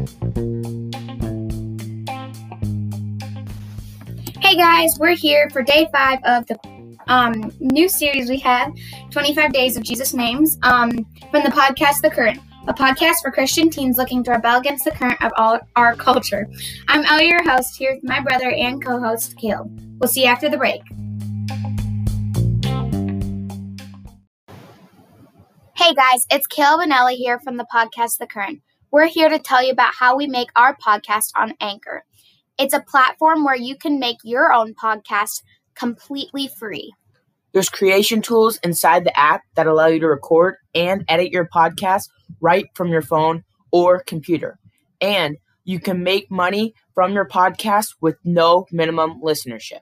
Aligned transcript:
Hey 0.00 0.06
guys, 4.56 4.96
we're 4.98 5.14
here 5.14 5.50
for 5.50 5.62
day 5.62 5.88
five 5.92 6.20
of 6.24 6.46
the 6.46 6.58
um, 7.08 7.52
new 7.60 7.86
series 7.86 8.30
we 8.30 8.38
have 8.38 8.72
25 9.10 9.52
Days 9.52 9.76
of 9.76 9.82
Jesus 9.82 10.14
Names 10.14 10.56
um, 10.62 10.90
from 11.30 11.42
the 11.42 11.50
podcast 11.50 12.00
The 12.00 12.08
Current, 12.08 12.40
a 12.66 12.72
podcast 12.72 13.16
for 13.22 13.30
Christian 13.30 13.68
teens 13.68 13.98
looking 13.98 14.24
to 14.24 14.30
rebel 14.30 14.58
against 14.58 14.86
the 14.86 14.90
current 14.90 15.22
of 15.22 15.32
all 15.36 15.58
our 15.76 15.94
culture. 15.96 16.48
I'm 16.88 17.04
Ellie, 17.04 17.28
your 17.28 17.42
host, 17.46 17.76
here 17.76 17.92
with 17.92 18.02
my 18.02 18.20
brother 18.20 18.50
and 18.50 18.82
co 18.82 18.98
host, 19.00 19.36
Caleb. 19.36 19.78
We'll 20.00 20.08
see 20.08 20.22
you 20.22 20.28
after 20.28 20.48
the 20.48 20.56
break. 20.56 20.80
Hey 25.76 25.92
guys, 25.92 26.26
it's 26.30 26.46
Caleb 26.46 26.80
and 26.84 26.92
Ellie 26.92 27.16
here 27.16 27.38
from 27.38 27.58
the 27.58 27.66
podcast 27.70 28.16
The 28.16 28.26
Current. 28.26 28.62
We're 28.92 29.06
here 29.06 29.28
to 29.28 29.38
tell 29.38 29.62
you 29.62 29.70
about 29.70 29.94
how 29.94 30.16
we 30.16 30.26
make 30.26 30.48
our 30.56 30.76
podcast 30.76 31.30
on 31.36 31.54
Anchor. 31.60 32.04
It's 32.58 32.74
a 32.74 32.80
platform 32.80 33.44
where 33.44 33.56
you 33.56 33.76
can 33.76 34.00
make 34.00 34.16
your 34.24 34.52
own 34.52 34.74
podcast 34.74 35.42
completely 35.76 36.48
free. 36.48 36.92
There's 37.52 37.68
creation 37.68 38.20
tools 38.20 38.58
inside 38.64 39.04
the 39.04 39.16
app 39.16 39.42
that 39.54 39.68
allow 39.68 39.86
you 39.86 40.00
to 40.00 40.08
record 40.08 40.56
and 40.74 41.04
edit 41.06 41.30
your 41.30 41.48
podcast 41.48 42.08
right 42.40 42.66
from 42.74 42.88
your 42.88 43.02
phone 43.02 43.44
or 43.70 44.02
computer. 44.02 44.58
And 45.00 45.36
you 45.62 45.78
can 45.78 46.02
make 46.02 46.28
money 46.28 46.74
from 46.92 47.12
your 47.12 47.28
podcast 47.28 47.94
with 48.00 48.16
no 48.24 48.66
minimum 48.72 49.20
listenership. 49.22 49.80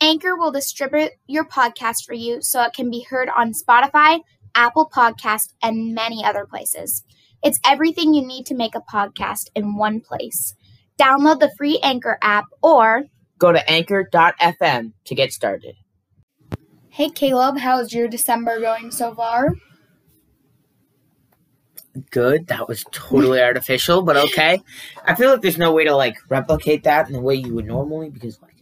Anchor 0.00 0.36
will 0.36 0.52
distribute 0.52 1.12
your 1.26 1.44
podcast 1.44 2.06
for 2.06 2.14
you 2.14 2.40
so 2.40 2.62
it 2.62 2.72
can 2.72 2.90
be 2.90 3.02
heard 3.02 3.28
on 3.36 3.52
Spotify, 3.52 4.20
Apple 4.54 4.88
Podcast, 4.90 5.52
and 5.62 5.94
many 5.94 6.24
other 6.24 6.46
places. 6.46 7.04
It's 7.42 7.60
everything 7.64 8.14
you 8.14 8.26
need 8.26 8.46
to 8.46 8.54
make 8.54 8.74
a 8.74 8.80
podcast 8.80 9.48
in 9.54 9.76
one 9.76 10.00
place. 10.00 10.54
Download 10.98 11.38
the 11.38 11.52
free 11.56 11.78
Anchor 11.82 12.18
app 12.22 12.46
or 12.62 13.04
Go 13.38 13.52
to 13.52 13.70
anchor.fm 13.70 14.92
to 15.04 15.14
get 15.14 15.32
started. 15.32 15.76
Hey 16.88 17.08
Caleb, 17.08 17.58
how's 17.58 17.92
your 17.92 18.08
December 18.08 18.58
going 18.58 18.90
so 18.90 19.14
far? 19.14 19.54
Good. 22.10 22.48
That 22.48 22.68
was 22.68 22.84
totally 22.90 23.40
artificial, 23.40 24.02
but 24.02 24.16
okay. 24.16 24.60
I 25.04 25.14
feel 25.14 25.30
like 25.30 25.40
there's 25.40 25.58
no 25.58 25.72
way 25.72 25.84
to 25.84 25.94
like 25.94 26.16
replicate 26.28 26.82
that 26.84 27.06
in 27.06 27.12
the 27.12 27.20
way 27.20 27.36
you 27.36 27.54
would 27.54 27.66
normally 27.66 28.10
because 28.10 28.40
like 28.42 28.54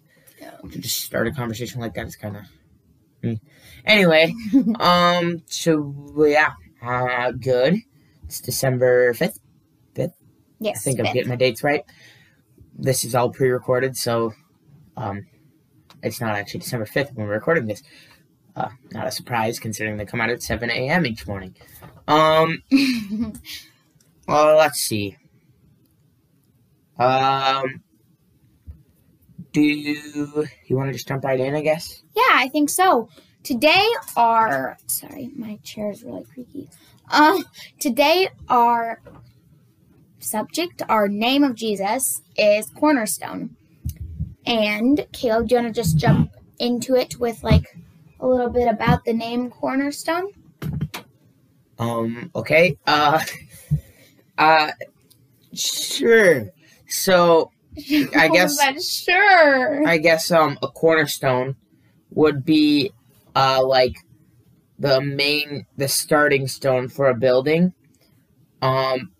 to 0.70 0.78
just 0.78 1.00
start 1.00 1.26
a 1.26 1.32
conversation 1.32 1.80
like 1.80 1.94
that 1.94 2.06
is 2.06 2.16
kind 2.16 2.36
of 2.36 3.38
anyway. 3.86 4.34
um. 4.80 5.42
So 5.46 5.94
yeah. 6.26 6.52
Uh. 6.82 7.32
Good. 7.32 7.76
It's 8.26 8.40
December 8.40 9.14
fifth. 9.14 9.40
Fifth. 9.94 10.16
Yes. 10.60 10.78
I 10.78 10.80
think 10.80 11.00
I'm 11.00 11.12
getting 11.12 11.28
my 11.28 11.36
dates 11.36 11.62
right. 11.62 11.84
This 12.78 13.04
is 13.04 13.14
all 13.14 13.30
pre-recorded, 13.30 13.96
so 13.96 14.34
um, 14.96 15.26
it's 16.02 16.20
not 16.20 16.34
actually 16.34 16.60
December 16.60 16.86
fifth 16.86 17.12
when 17.14 17.26
we're 17.26 17.34
recording 17.34 17.66
this. 17.66 17.82
Uh, 18.54 18.68
not 18.92 19.06
a 19.06 19.10
surprise 19.10 19.58
considering 19.58 19.96
they 19.96 20.04
come 20.06 20.20
out 20.20 20.30
at 20.30 20.42
seven 20.42 20.70
a.m. 20.70 21.06
each 21.06 21.26
morning. 21.26 21.54
Um. 22.08 22.62
well, 24.28 24.56
let's 24.56 24.80
see. 24.80 25.16
Um. 26.98 27.82
Do 29.52 29.62
you 29.62 30.48
want 30.70 30.88
to 30.88 30.92
just 30.92 31.08
jump 31.08 31.24
right 31.24 31.40
in? 31.40 31.54
I 31.54 31.62
guess. 31.62 32.02
Yeah, 32.14 32.22
I 32.32 32.48
think 32.48 32.68
so. 32.70 33.08
Today 33.42 33.86
our 34.16 34.76
sorry, 34.86 35.30
my 35.36 35.58
chair 35.62 35.90
is 35.90 36.02
really 36.02 36.24
creaky. 36.24 36.68
Um, 37.10 37.44
today 37.78 38.28
our 38.48 39.00
subject, 40.18 40.82
our 40.88 41.08
name 41.08 41.44
of 41.44 41.54
Jesus 41.54 42.20
is 42.36 42.68
Cornerstone. 42.70 43.56
And 44.44 45.06
Caleb, 45.12 45.48
do 45.48 45.54
you 45.56 45.62
want 45.62 45.74
to 45.74 45.80
just 45.80 45.96
jump 45.98 46.32
into 46.58 46.94
it 46.94 47.18
with 47.18 47.42
like 47.42 47.76
a 48.20 48.26
little 48.26 48.48
bit 48.50 48.68
about 48.68 49.04
the 49.04 49.12
name 49.12 49.50
Cornerstone? 49.50 50.30
Um. 51.78 52.30
Okay. 52.34 52.76
Uh. 52.86 53.20
Uh. 54.38 54.70
Sure. 55.52 56.50
So 56.88 57.50
I 58.16 58.28
guess- 58.32 59.02
sure. 59.04 59.86
I 59.86 59.98
guess 59.98 60.30
um 60.30 60.58
a 60.62 60.68
cornerstone 60.68 61.56
would 62.10 62.44
be 62.44 62.92
uh 63.34 63.62
like 63.64 63.96
the 64.78 65.00
main 65.00 65.66
the 65.76 65.88
starting 65.88 66.46
stone 66.46 66.88
for 66.88 67.08
a 67.08 67.14
building. 67.14 67.72
Um 68.62 69.12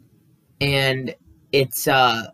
and 0.60 1.14
it's 1.52 1.88
uh 1.88 2.28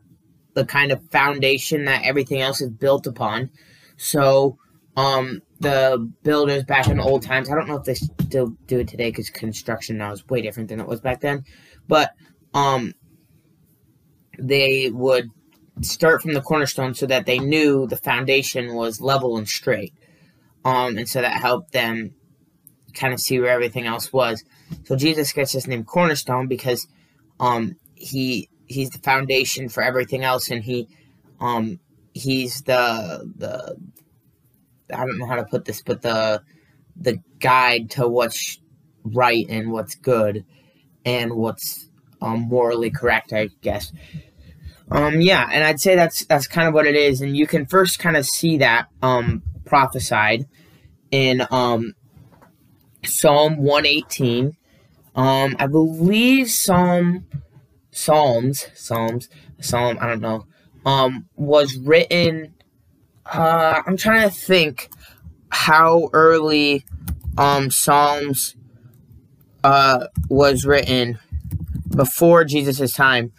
the 0.55 0.67
kind 0.67 0.93
of 0.93 1.03
foundation 1.11 1.87
that 1.87 2.05
everything 2.05 2.41
else 2.41 2.61
is 2.61 2.71
built 2.71 3.07
upon. 3.07 3.51
So 3.97 4.59
um 4.97 5.41
the 5.61 6.11
builders 6.25 6.65
back 6.65 6.89
in 6.89 6.99
old 6.99 7.23
times, 7.23 7.49
I 7.49 7.55
don't 7.55 7.69
know 7.69 7.77
if 7.77 7.85
they 7.85 7.95
still 7.95 8.57
do 8.67 8.81
it 8.81 8.89
today 8.89 9.13
cuz 9.13 9.31
construction 9.31 9.99
now 9.99 10.13
is 10.13 10.29
way 10.29 10.43
different 10.43 10.69
than 10.69 10.81
it 10.81 10.89
was 10.89 11.01
back 11.01 11.21
then, 11.21 11.45
but 11.89 12.13
um 12.55 12.95
they 14.39 14.91
would 14.91 15.31
start 15.81 16.23
from 16.23 16.35
the 16.35 16.41
cornerstone 16.41 16.95
so 16.95 17.07
that 17.07 17.27
they 17.27 17.39
knew 17.39 17.87
the 17.87 17.97
foundation 17.97 18.75
was 18.75 19.01
level 19.01 19.37
and 19.37 19.49
straight. 19.49 19.95
Um, 20.65 20.99
and 20.99 21.09
so 21.09 21.21
that 21.21 21.41
helped 21.41 21.73
them 21.73 22.15
kind 22.95 23.13
of 23.13 23.21
see 23.21 23.41
where 23.41 23.51
everything 23.51 23.87
else 23.87 24.13
was. 24.13 24.45
So 24.85 24.97
Jesus 24.97 25.33
gets 25.33 25.53
his 25.53 25.67
name 25.67 25.85
Cornerstone 25.85 26.49
because 26.49 26.87
um, 27.41 27.77
he 27.95 28.49
he's 28.67 28.91
the 28.91 28.99
foundation 28.99 29.69
for 29.69 29.83
everything 29.83 30.25
else, 30.25 30.51
and 30.51 30.63
he 30.63 30.89
um, 31.41 31.81
he's 32.15 32.63
the 32.63 33.31
the 33.37 33.77
I 34.95 35.07
don't 35.07 35.19
know 35.19 35.27
how 35.27 35.37
to 35.37 35.45
put 35.45 35.65
this, 35.65 35.83
but 35.83 36.03
the 36.03 36.43
the 36.97 37.21
guide 37.39 37.91
to 37.93 38.09
what's 38.09 38.59
right 39.05 39.47
and 39.49 39.73
what's 39.73 39.95
good 39.95 40.45
and 41.05 41.35
what's 41.35 41.89
um, 42.21 42.41
morally 42.41 42.91
correct, 42.91 43.33
I 43.33 43.49
guess. 43.61 43.93
Um, 44.91 45.21
yeah, 45.21 45.49
and 45.51 45.65
I'd 45.65 45.81
say 45.81 45.97
that's 45.97 46.25
that's 46.27 46.47
kind 46.47 46.69
of 46.69 46.75
what 46.75 46.87
it 46.87 46.95
is, 46.95 47.21
and 47.21 47.37
you 47.37 47.47
can 47.47 47.67
first 47.67 47.99
kind 47.99 48.17
of 48.17 48.27
see 48.27 48.59
that 48.59 48.89
um, 49.01 49.43
prophesied 49.65 50.47
in 51.11 51.47
um, 51.51 51.95
Psalm 53.05 53.59
one 53.59 53.87
eighteen. 53.87 54.57
Um, 55.15 55.57
I 55.59 55.67
believe 55.67 56.51
Psalm 56.51 57.27
Psalms 57.91 58.67
Psalms 58.75 59.29
Psalm 59.61 59.99
I 60.01 60.09
don't 60.09 60.21
know 60.21 60.47
um, 60.85 61.27
was 61.37 61.77
written. 61.77 62.55
Uh, 63.27 63.83
I'm 63.87 63.97
trying 63.97 64.29
to 64.29 64.35
think 64.35 64.91
how 65.51 66.09
early 66.13 66.85
um, 67.39 67.71
Psalms 67.71 68.57
uh, 69.63 70.07
was 70.29 70.65
written 70.65 71.19
before 71.95 72.45
Jesus' 72.45 72.93
time. 72.93 73.33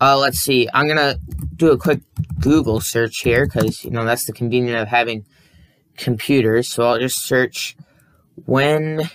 Uh, 0.00 0.18
let's 0.18 0.38
see. 0.38 0.68
I'm 0.74 0.86
gonna 0.86 1.16
do 1.54 1.70
a 1.70 1.78
quick 1.78 2.00
Google 2.40 2.80
search 2.80 3.20
here 3.20 3.46
because 3.46 3.84
you 3.84 3.90
know 3.90 4.04
that's 4.04 4.26
the 4.26 4.32
convenience 4.32 4.82
of 4.82 4.88
having 4.88 5.24
computers. 5.96 6.68
So 6.68 6.82
I'll 6.86 6.98
just 6.98 7.22
search 7.22 7.76
when 8.44 9.10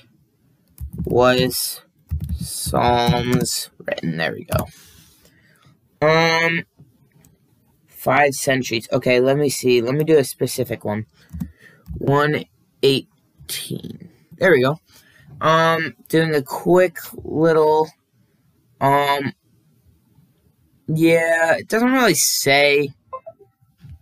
was 1.05 1.81
Psalms 2.35 3.69
written. 3.77 4.17
There 4.17 4.33
we 4.33 4.45
go. 4.45 4.67
Um, 6.05 6.65
five 7.87 8.33
centuries. 8.33 8.87
Okay, 8.91 9.19
let 9.19 9.37
me 9.37 9.49
see. 9.49 9.81
Let 9.81 9.95
me 9.95 10.03
do 10.03 10.17
a 10.17 10.23
specific 10.23 10.83
one. 10.83 11.05
One 11.97 12.43
eighteen. 12.83 14.09
There 14.37 14.51
we 14.51 14.63
go. 14.63 14.79
Um, 15.39 15.95
doing 16.07 16.35
a 16.35 16.41
quick 16.41 16.97
little 17.23 17.89
um 18.79 19.33
yeah, 20.93 21.55
it 21.57 21.67
doesn't 21.67 21.91
really 21.91 22.15
say, 22.15 22.89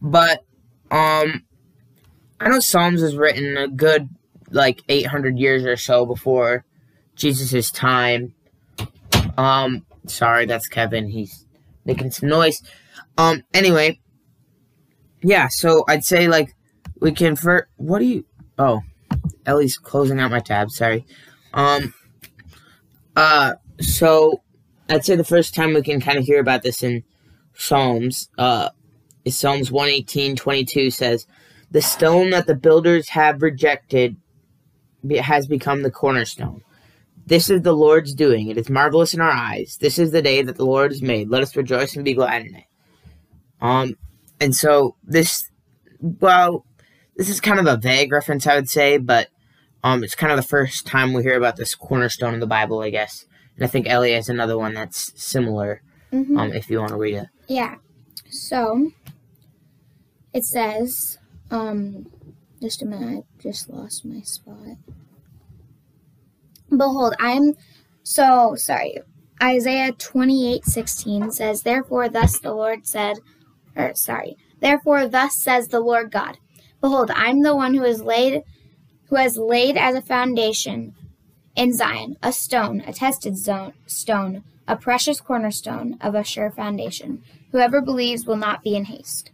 but 0.02 0.44
um, 0.90 1.44
I 2.40 2.50
know 2.50 2.60
Psalms 2.60 3.02
was 3.02 3.16
written 3.16 3.58
a 3.58 3.68
good 3.68 4.10
like 4.52 4.82
800 4.90 5.38
years 5.38 5.66
or 5.66 5.78
so 5.78 6.06
before 6.06 6.66
Jesus' 7.16 7.72
time. 7.72 8.34
Um, 9.38 9.86
sorry, 10.08 10.46
that's 10.46 10.68
Kevin. 10.68 11.10
He's 11.10 11.46
making 11.86 12.12
some 12.12 12.30
noise. 12.30 12.62
Um, 13.18 13.44
anyway, 13.54 14.00
yeah. 15.22 15.48
So 15.50 15.84
I'd 15.88 16.06
say 16.06 16.28
like 16.28 16.56
we 17.00 17.12
can 17.12 17.36
for 17.36 17.70
what 17.78 18.00
do 18.00 18.06
you? 18.06 18.26
Oh, 18.58 18.82
Ellie's 19.46 19.78
closing 19.78 20.20
out 20.20 20.32
my 20.32 20.40
tab. 20.40 20.72
Sorry. 20.72 21.06
Um. 21.54 21.94
Uh. 23.16 23.56
So 23.82 24.42
I'd 24.90 25.06
say 25.06 25.16
the 25.16 25.24
first 25.24 25.54
time 25.54 25.74
we 25.74 25.84
can 25.84 26.02
kind 26.02 26.18
of 26.18 26.26
hear 26.26 26.40
about 26.40 26.64
this 26.64 26.82
in 26.82 27.04
Psalms 27.54 28.30
uh, 28.38 28.70
is 29.24 29.38
Psalms 29.38 29.72
118, 29.72 30.36
22 30.36 30.90
says, 30.90 31.28
The 31.70 31.82
stone 31.82 32.32
that 32.32 32.48
the 32.48 32.56
builders 32.56 33.10
have 33.10 33.44
rejected 33.44 34.16
has 35.22 35.48
become 35.48 35.84
the 35.84 35.92
cornerstone. 35.92 36.62
This 37.26 37.50
is 37.50 37.62
the 37.62 37.74
Lord's 37.74 38.14
doing. 38.14 38.48
It 38.50 38.58
is 38.58 38.70
marvelous 38.70 39.14
in 39.14 39.22
our 39.22 39.32
eyes. 39.32 39.78
This 39.80 40.00
is 40.00 40.12
the 40.12 40.22
day 40.22 40.42
that 40.42 40.58
the 40.58 40.66
Lord 40.66 40.92
has 40.92 41.02
made. 41.02 41.30
Let 41.30 41.44
us 41.44 41.56
rejoice 41.56 41.96
and 41.96 42.04
be 42.04 42.14
glad 42.14 42.46
in 42.46 42.56
it. 42.56 42.64
Um, 43.62 43.98
and 44.40 44.56
so 44.56 44.96
this, 45.04 45.50
well, 46.00 46.66
this 47.16 47.30
is 47.30 47.40
kind 47.40 47.60
of 47.60 47.68
a 47.68 47.78
vague 47.78 48.12
reference, 48.12 48.48
I 48.48 48.56
would 48.56 48.70
say, 48.70 48.98
but 48.98 49.28
um, 49.84 50.04
it's 50.04 50.16
kind 50.16 50.32
of 50.32 50.38
the 50.38 50.48
first 50.48 50.88
time 50.88 51.14
we 51.14 51.22
hear 51.22 51.38
about 51.38 51.56
this 51.56 51.76
cornerstone 51.76 52.34
in 52.34 52.40
the 52.40 52.48
Bible, 52.48 52.82
I 52.82 52.90
guess. 52.90 53.26
And 53.56 53.64
I 53.64 53.68
think 53.68 53.88
Ellie 53.88 54.14
has 54.14 54.30
another 54.30 54.58
one 54.58 54.74
that's 54.74 55.12
similar. 55.22 55.82
Mhm. 56.12 56.40
Um, 56.40 56.54
if 56.54 56.70
you 56.70 56.80
want 56.80 56.90
to 56.90 56.98
read 56.98 57.16
it. 57.16 57.28
Yeah. 57.48 57.76
So 58.32 58.92
it 60.34 60.44
says, 60.44 61.20
um, 61.52 62.08
just 62.62 62.82
a 62.82 62.86
minute, 62.86 63.26
I 63.40 63.42
just 63.42 63.70
lost 63.70 64.06
my 64.06 64.22
spot. 64.22 64.78
Behold, 66.70 67.16
I'm 67.20 67.56
so 68.04 68.56
sorry. 68.56 69.00
Isaiah 69.42 69.94
twenty 69.94 70.54
eight 70.54 70.66
sixteen 70.66 71.32
says, 71.32 71.64
Therefore 71.64 72.10
thus 72.10 72.40
the 72.40 72.54
Lord 72.54 72.86
said 72.86 73.20
or 73.76 73.94
sorry, 73.96 74.36
therefore 74.60 75.08
thus 75.08 75.36
says 75.36 75.70
the 75.70 75.80
Lord 75.80 76.12
God, 76.12 76.38
Behold, 76.82 77.12
I'm 77.14 77.42
the 77.42 77.56
one 77.56 77.74
who 77.74 77.84
has 77.84 78.02
laid 78.02 78.44
who 79.10 79.16
has 79.16 79.38
laid 79.38 79.78
as 79.78 79.96
a 79.96 80.02
foundation 80.02 80.94
in 81.56 81.74
Zion 81.74 82.18
a 82.22 82.32
stone, 82.32 82.82
a 82.82 82.94
tested 82.94 83.38
zone, 83.38 83.74
stone, 83.88 84.44
a 84.68 84.76
precious 84.76 85.20
cornerstone 85.20 85.98
of 86.02 86.16
a 86.16 86.24
sure 86.24 86.52
foundation. 86.52 87.24
Whoever 87.52 87.82
believes 87.82 88.26
will 88.26 88.36
not 88.36 88.64
be 88.64 88.76
in 88.76 88.86
haste. 88.86 89.32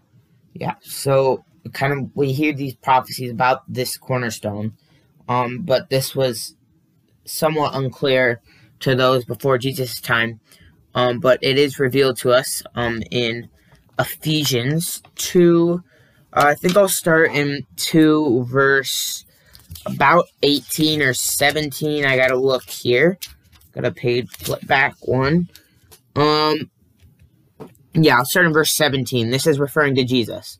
Yeah. 0.53 0.75
So 0.81 1.43
kind 1.73 1.93
of 1.93 2.15
we 2.15 2.33
hear 2.33 2.53
these 2.53 2.75
prophecies 2.75 3.31
about 3.31 3.61
this 3.67 3.97
cornerstone, 3.97 4.73
um, 5.27 5.59
but 5.59 5.89
this 5.89 6.15
was 6.15 6.55
somewhat 7.25 7.75
unclear 7.75 8.41
to 8.81 8.95
those 8.95 9.25
before 9.25 9.57
Jesus' 9.57 9.99
time. 9.99 10.39
Um, 10.93 11.19
but 11.19 11.39
it 11.41 11.57
is 11.57 11.79
revealed 11.79 12.17
to 12.19 12.31
us 12.31 12.63
um, 12.75 13.01
in 13.11 13.49
Ephesians 13.99 15.01
two. 15.15 15.83
Uh, 16.31 16.45
I 16.47 16.55
think 16.55 16.77
I'll 16.77 16.87
start 16.87 17.31
in 17.31 17.65
two 17.75 18.45
verse 18.49 19.25
about 19.85 20.25
eighteen 20.43 21.01
or 21.01 21.13
seventeen. 21.13 22.05
I 22.05 22.15
gotta 22.17 22.37
look 22.37 22.69
here. 22.69 23.17
Got 23.73 23.81
to 23.81 23.91
page 23.91 24.29
back 24.65 24.95
one. 25.01 25.49
Um, 26.15 26.71
yeah, 27.93 28.17
I'll 28.17 28.25
start 28.25 28.45
in 28.45 28.53
verse 28.53 28.73
17. 28.73 29.29
This 29.29 29.45
is 29.47 29.59
referring 29.59 29.95
to 29.95 30.03
Jesus. 30.05 30.57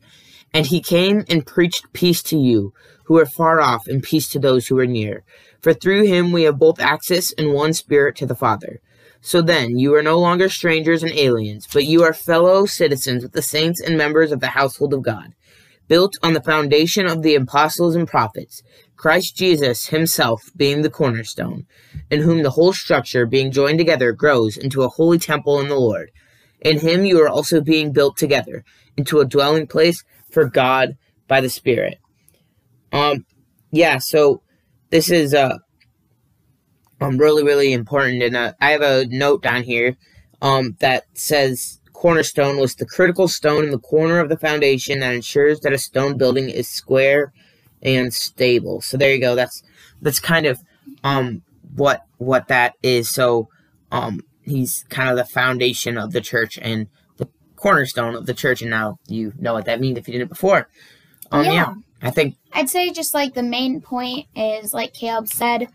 And 0.56 0.64
he 0.64 0.80
came 0.80 1.22
and 1.28 1.44
preached 1.44 1.92
peace 1.92 2.22
to 2.22 2.38
you 2.38 2.72
who 3.04 3.18
are 3.18 3.26
far 3.26 3.60
off, 3.60 3.86
and 3.86 4.02
peace 4.02 4.26
to 4.30 4.38
those 4.38 4.66
who 4.66 4.78
are 4.78 4.86
near. 4.86 5.22
For 5.60 5.74
through 5.74 6.06
him 6.06 6.32
we 6.32 6.44
have 6.44 6.58
both 6.58 6.80
access 6.80 7.30
in 7.32 7.52
one 7.52 7.74
spirit 7.74 8.16
to 8.16 8.26
the 8.26 8.34
Father. 8.34 8.80
So 9.20 9.42
then, 9.42 9.78
you 9.78 9.94
are 9.94 10.02
no 10.02 10.18
longer 10.18 10.48
strangers 10.48 11.02
and 11.02 11.12
aliens, 11.12 11.68
but 11.70 11.84
you 11.84 12.04
are 12.04 12.14
fellow 12.14 12.64
citizens 12.64 13.22
with 13.22 13.32
the 13.32 13.42
saints 13.42 13.82
and 13.82 13.98
members 13.98 14.32
of 14.32 14.40
the 14.40 14.56
household 14.56 14.94
of 14.94 15.02
God, 15.02 15.34
built 15.88 16.14
on 16.22 16.32
the 16.32 16.40
foundation 16.40 17.04
of 17.04 17.20
the 17.20 17.34
apostles 17.34 17.94
and 17.94 18.08
prophets, 18.08 18.62
Christ 18.96 19.36
Jesus 19.36 19.88
himself 19.88 20.50
being 20.56 20.80
the 20.80 20.88
cornerstone, 20.88 21.66
in 22.10 22.22
whom 22.22 22.42
the 22.42 22.52
whole 22.52 22.72
structure, 22.72 23.26
being 23.26 23.50
joined 23.50 23.76
together, 23.76 24.10
grows 24.12 24.56
into 24.56 24.84
a 24.84 24.88
holy 24.88 25.18
temple 25.18 25.60
in 25.60 25.68
the 25.68 25.78
Lord. 25.78 26.12
In 26.62 26.80
him 26.80 27.04
you 27.04 27.20
are 27.20 27.28
also 27.28 27.60
being 27.60 27.92
built 27.92 28.16
together 28.16 28.64
into 28.96 29.20
a 29.20 29.26
dwelling 29.26 29.66
place 29.66 30.02
for 30.36 30.44
God 30.44 30.98
by 31.28 31.40
the 31.40 31.48
Spirit. 31.48 31.96
Um, 32.92 33.24
yeah. 33.70 33.96
So 33.96 34.42
this 34.90 35.10
is 35.10 35.32
uh, 35.32 35.56
um, 37.00 37.16
really 37.16 37.42
really 37.42 37.72
important, 37.72 38.22
and 38.22 38.36
uh, 38.36 38.52
I 38.60 38.72
have 38.72 38.82
a 38.82 39.06
note 39.06 39.42
down 39.42 39.62
here, 39.62 39.96
um, 40.42 40.76
that 40.80 41.04
says 41.14 41.80
cornerstone 41.94 42.58
was 42.58 42.74
the 42.74 42.84
critical 42.84 43.28
stone 43.28 43.64
in 43.64 43.70
the 43.70 43.78
corner 43.78 44.18
of 44.18 44.28
the 44.28 44.36
foundation 44.36 45.00
that 45.00 45.14
ensures 45.14 45.60
that 45.60 45.72
a 45.72 45.78
stone 45.78 46.18
building 46.18 46.50
is 46.50 46.68
square 46.68 47.32
and 47.80 48.12
stable. 48.12 48.82
So 48.82 48.98
there 48.98 49.14
you 49.14 49.20
go. 49.22 49.34
That's 49.34 49.62
that's 50.02 50.20
kind 50.20 50.44
of 50.44 50.60
um 51.02 51.40
what 51.74 52.02
what 52.18 52.48
that 52.48 52.74
is. 52.82 53.08
So 53.08 53.48
um 53.90 54.20
he's 54.42 54.84
kind 54.90 55.08
of 55.08 55.16
the 55.16 55.24
foundation 55.24 55.96
of 55.96 56.12
the 56.12 56.20
church 56.20 56.58
and 56.60 56.88
cornerstone 57.56 58.14
of 58.14 58.26
the 58.26 58.34
church 58.34 58.62
and 58.62 58.70
now 58.70 58.98
you 59.08 59.32
know 59.38 59.52
what 59.54 59.64
that 59.64 59.80
means 59.80 59.98
if 59.98 60.06
you 60.06 60.12
didn't 60.12 60.28
before 60.28 60.68
um 61.32 61.44
yeah, 61.44 61.52
Yeah. 61.52 61.74
i 62.02 62.10
think 62.10 62.36
I'd 62.52 62.70
say 62.70 62.90
just 62.90 63.12
like 63.12 63.34
the 63.34 63.42
main 63.42 63.82
point 63.82 64.28
is 64.34 64.72
like 64.72 64.94
Caleb 64.94 65.28
said, 65.28 65.68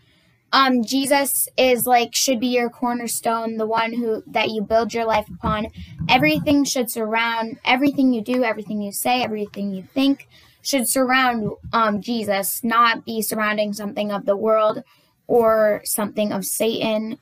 um, 0.52 0.82
Jesus 0.84 1.48
is 1.56 1.86
like 1.86 2.12
should 2.12 2.40
be 2.40 2.48
your 2.48 2.68
cornerstone, 2.68 3.56
the 3.56 3.66
one 3.66 3.92
who 3.92 4.22
that 4.26 4.50
you 4.50 4.62
build 4.62 4.92
your 4.92 5.06
life 5.06 5.28
upon. 5.32 5.68
Everything 6.08 6.64
should 6.64 6.90
surround 6.90 7.58
everything 7.64 8.12
you 8.12 8.20
do, 8.20 8.42
everything 8.42 8.82
you 8.82 8.90
say, 8.90 9.22
everything 9.22 9.72
you 9.72 9.84
think 9.94 10.26
should 10.62 10.88
surround 10.88 11.52
um 11.72 12.02
Jesus, 12.02 12.64
not 12.64 13.04
be 13.06 13.22
surrounding 13.22 13.72
something 13.72 14.10
of 14.10 14.26
the 14.26 14.36
world 14.36 14.82
or 15.28 15.82
something 15.84 16.32
of 16.32 16.44
Satan, 16.44 17.16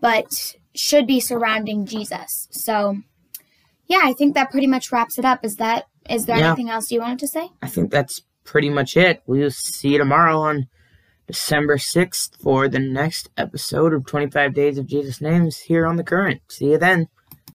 but 0.00 0.56
should 0.74 1.06
be 1.06 1.18
surrounding 1.18 1.84
Jesus. 1.84 2.46
So 2.52 2.98
yeah, 3.90 4.00
I 4.04 4.12
think 4.14 4.34
that 4.36 4.50
pretty 4.50 4.66
much 4.66 4.90
wraps 4.92 5.18
it 5.18 5.24
up. 5.26 5.44
Is 5.44 5.56
that 5.56 5.84
is 6.08 6.24
there 6.26 6.38
Yeah. 6.38 6.46
anything 6.48 6.70
else 6.70 6.90
you 6.90 7.00
wanted 7.00 7.18
to 7.18 7.28
say? 7.28 7.50
i 7.62 7.68
think 7.68 7.90
that's 7.90 8.22
pretty 8.44 8.70
much 8.70 8.96
it 8.96 9.22
we'll 9.26 9.50
see 9.50 9.90
you 9.90 9.98
tomorrow 9.98 10.38
on 10.38 10.66
december 11.26 11.76
6th 11.76 12.30
for 12.42 12.68
the 12.68 12.78
next 12.78 13.28
episode 13.36 13.92
of 13.92 14.06
25 14.06 14.54
days 14.54 14.78
of 14.78 14.86
jesus 14.86 15.20
names 15.20 15.58
here 15.58 15.86
on 15.86 15.96
the 15.96 16.02
current 16.02 16.40
see 16.48 16.70
you 16.72 16.78
then 16.78 17.06